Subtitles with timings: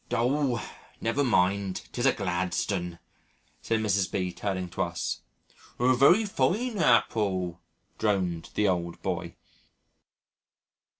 [0.09, 0.67] "Oh!
[0.99, 2.97] never mind, 'tis a Gladstone,"
[3.61, 4.11] said Mrs.
[4.11, 5.21] B., turning to us.
[5.79, 7.59] "A very fine Appull,"
[7.99, 9.35] droned the old boy.